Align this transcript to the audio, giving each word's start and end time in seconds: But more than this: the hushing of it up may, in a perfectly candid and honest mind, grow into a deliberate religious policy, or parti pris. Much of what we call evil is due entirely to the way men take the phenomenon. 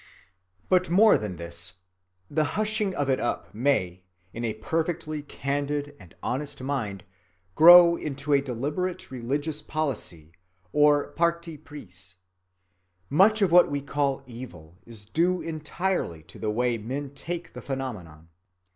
But 0.67 0.89
more 0.89 1.15
than 1.15 1.35
this: 1.35 1.73
the 2.27 2.43
hushing 2.57 2.95
of 2.95 3.07
it 3.07 3.19
up 3.19 3.53
may, 3.53 4.01
in 4.33 4.43
a 4.43 4.55
perfectly 4.55 5.21
candid 5.21 5.95
and 5.99 6.15
honest 6.23 6.63
mind, 6.63 7.03
grow 7.53 7.95
into 7.97 8.33
a 8.33 8.41
deliberate 8.41 9.11
religious 9.11 9.61
policy, 9.61 10.31
or 10.73 11.09
parti 11.11 11.55
pris. 11.55 12.15
Much 13.11 13.43
of 13.43 13.51
what 13.51 13.69
we 13.69 13.79
call 13.79 14.23
evil 14.25 14.79
is 14.87 15.05
due 15.05 15.39
entirely 15.39 16.23
to 16.23 16.39
the 16.39 16.49
way 16.49 16.79
men 16.79 17.11
take 17.13 17.53
the 17.53 17.61
phenomenon. 17.61 18.29